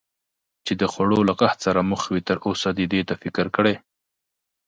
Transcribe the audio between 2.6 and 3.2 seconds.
دې دې ته